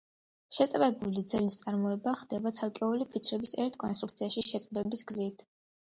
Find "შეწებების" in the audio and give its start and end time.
4.49-5.05